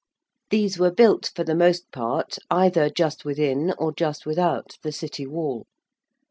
[0.49, 5.27] These were built for the most part either just within or just without the City
[5.27, 5.67] wall.